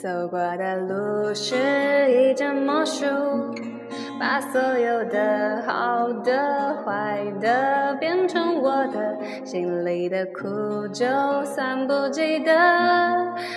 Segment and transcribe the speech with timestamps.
[0.00, 1.54] 走过的路是
[2.10, 3.04] 一阵魔术，
[4.18, 11.04] 把所有的好的、坏的变成我的心里的苦，就
[11.44, 12.50] 算不记得，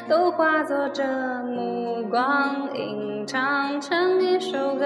[0.09, 1.01] 都化作这
[1.45, 4.85] 目光，吟唱成一首歌。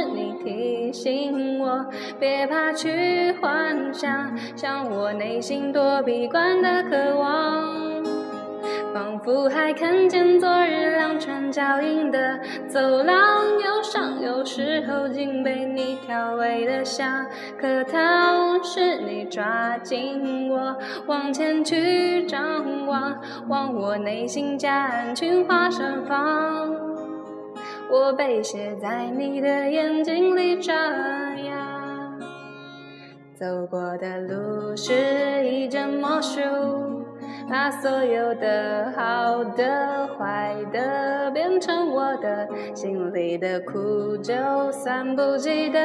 [0.91, 1.85] 提醒我
[2.19, 8.03] 别怕去幻想，像我内心多闭关的渴望。
[8.93, 13.15] 仿佛还看见昨日两串脚印的走廊，
[13.63, 17.25] 忧伤有时候竟被你调味的像
[17.57, 20.75] 颗糖，是你抓紧我
[21.07, 23.17] 往前去张望，
[23.47, 26.90] 望我内心夹岸群花盛放，
[27.91, 32.13] 我被写在你的眼睛里眨呀，
[33.35, 36.39] 走过的路是一阵魔术。
[37.49, 44.33] 把所有的好的、坏的变成我的心里的苦，就
[44.71, 45.79] 算不记得，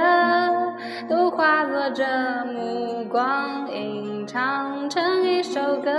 [1.08, 2.04] 都化作这
[2.44, 5.90] 目光，吟唱成一首歌。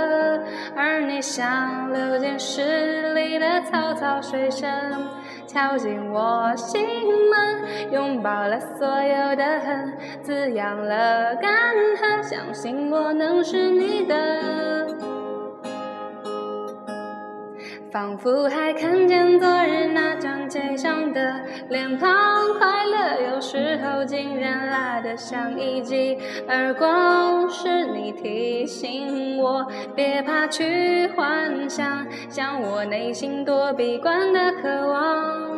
[0.74, 4.70] 而你像流进诗里的草草水声，
[5.48, 6.86] 敲进我心
[7.30, 14.97] 门，拥抱了所有的恨，滋养了干涸，相信我能是你的。
[17.90, 21.40] 仿佛还看见昨日那张街上的
[21.70, 22.08] 脸庞，
[22.58, 27.48] 快乐有时候竟然辣得像一记耳光。
[27.48, 29.66] 是你提醒我
[29.96, 35.48] 别怕去幻想，像我内心多闭关的渴望。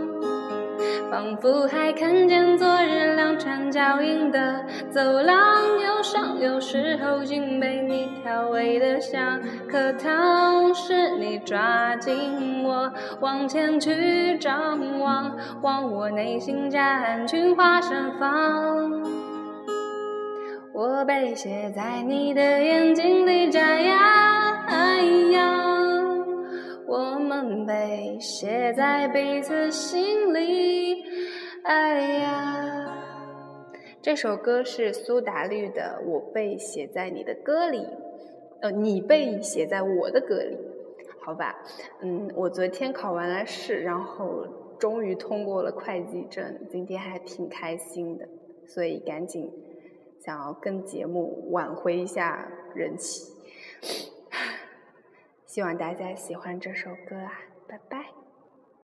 [1.10, 5.36] 仿佛还看见昨日两串脚印的走廊，
[5.80, 10.72] 忧伤有时候竟被你调味的像颗糖。
[10.72, 19.03] 是你抓紧我往前去张望，望我内心夹岸群花盛放。
[20.72, 24.66] 我被写在你的眼睛里眨呀。
[26.87, 31.05] 我们被写在彼此心里，
[31.65, 32.97] 哎呀！
[34.03, 37.78] 这首歌是苏打绿的《我被写在你的歌里》，
[38.60, 40.59] 呃，你被写在我的歌里，
[41.21, 41.56] 好吧？
[42.00, 44.47] 嗯，我昨天考完了试，然后
[44.78, 48.28] 终于通过了会计证，今天还挺开心的，
[48.66, 49.50] 所以赶紧
[50.19, 53.32] 想要跟节目挽回一下人气。
[55.47, 57.32] 希望大家喜欢这首歌啊，
[57.66, 58.19] 拜拜。